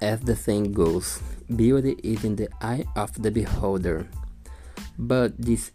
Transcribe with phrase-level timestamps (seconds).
[0.00, 1.20] As the saying goes,
[1.54, 4.08] beauty is in the eye of the beholder.
[4.96, 5.72] But this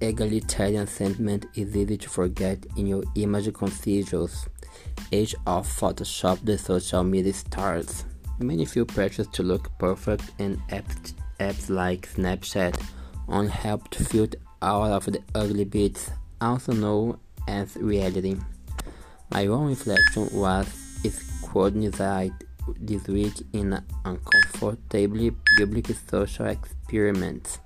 [0.00, 4.46] egalitarian sentiment is easy to forget in your image conscious
[5.10, 8.04] age of Photoshop the social media stars.
[8.38, 12.80] Many feel pressure to look perfect and apps, apps like Snapchat
[13.28, 16.10] only help to filter out of the ugly bits,
[16.40, 18.36] also known as reality.
[19.30, 20.66] My own reflection was
[21.02, 22.45] its scrutinized
[22.78, 27.60] this week in uncomfortably public social experiment.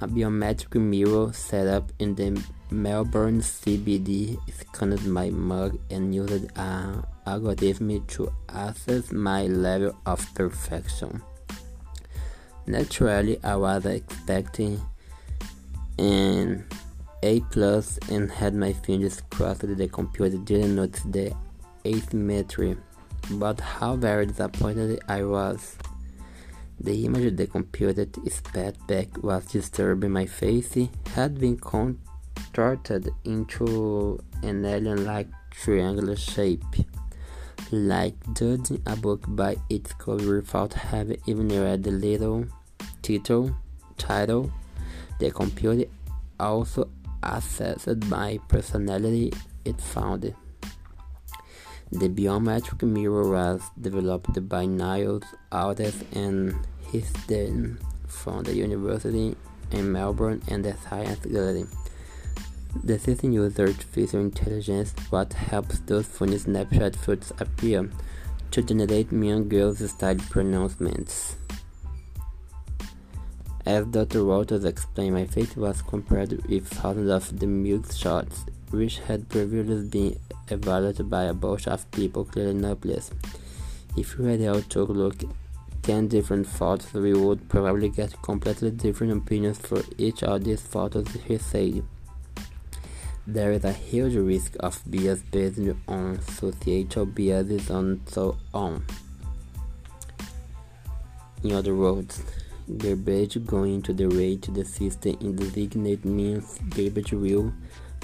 [0.00, 7.04] A biometric mirror set up in the Melbourne CBD scanned my mug and used an
[7.26, 11.22] algorithm to assess my level of perfection.
[12.66, 14.80] Naturally, I was expecting
[15.98, 16.66] an
[17.22, 21.34] A plus and had my fingers crossed the computer didn't notice the
[21.86, 22.76] asymmetry
[23.30, 25.76] but how very disappointed I was.
[26.78, 30.76] The image the computer spat back was disturbing my face
[31.14, 36.64] had been contorted into an alien-like triangular shape,
[37.72, 42.46] like judging a book by its cover without having even read the little
[43.02, 43.56] title.
[43.96, 44.52] Title.
[45.18, 45.88] The computer
[46.38, 46.90] also
[47.22, 49.32] assessed my personality.
[49.64, 50.34] It found
[51.90, 56.54] the biometric mirror was developed by Niles Aldes and
[56.90, 59.36] Hisden from the University
[59.70, 61.66] in Melbourne and the Science Gallery.
[62.84, 67.88] The system uses artificial intelligence what helps those funny Snapchat photos appear
[68.50, 71.36] to generate mean girls style pronouncements.
[73.64, 74.20] As Dr.
[74.20, 79.88] Wouters explained, my face was compared with thousands of the mug shots, which had previously
[79.88, 83.10] been evaluated by a bunch of people clearly nobeless.
[83.96, 85.16] If we had to look
[85.82, 91.06] 10 different photos, we would probably get completely different opinions for each of these photos,
[91.26, 91.84] he said.
[93.26, 98.84] There is a huge risk of bias based on societal biases and so on.
[101.42, 102.22] In other words,
[102.78, 107.52] garbage going to the rate the system in designate means garbage will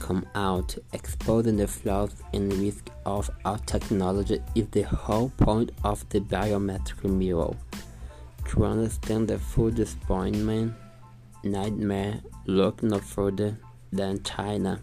[0.00, 6.08] come out, exposing the flaws and risk of our technology is the whole point of
[6.10, 7.56] the biometric mirror.
[8.50, 10.74] To understand the full disappointment,
[11.42, 13.58] nightmare, look no further
[13.92, 14.80] than China.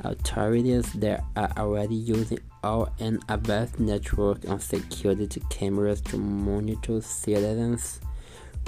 [0.00, 8.00] Authorities there are already using all an a network of security cameras to monitor citizens,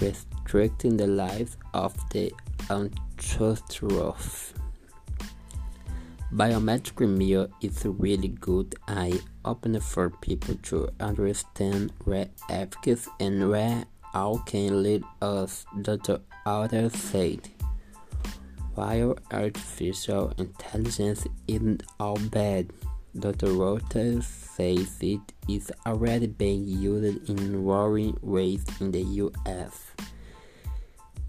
[0.00, 2.32] restricting the lives of the
[2.70, 4.63] untrustworthy.
[6.34, 13.48] Biometric mirror is a really good eye opener for people to understand where ethics and
[13.48, 13.84] where
[14.14, 16.22] all can lead us, Dr.
[16.44, 17.50] Alder said.
[18.74, 22.72] While artificial intelligence isn't all bad,
[23.16, 23.54] Dr.
[23.54, 29.92] Wouters says it is already being used in worrying ways in the US.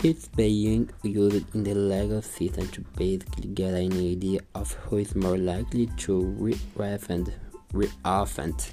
[0.07, 5.15] It's being used in the legal system to basically get an idea of who is
[5.15, 7.33] more likely to re-offend,
[7.73, 8.69] re-offend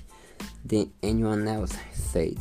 [0.63, 2.37] than anyone else said.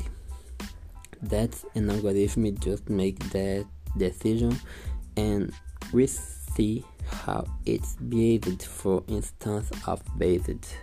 [1.22, 3.66] That's an algorithm just make that
[3.96, 4.60] decision
[5.16, 5.54] and
[5.94, 10.76] we see how it's behaved for instance of based